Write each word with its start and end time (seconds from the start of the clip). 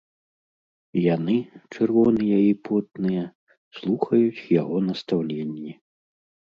Яны, 1.15 1.35
чырвоныя 1.75 2.39
і 2.49 2.53
потныя, 2.71 3.23
слухаюць 3.77 4.45
яго 4.61 4.77
настаўленні. 4.91 5.71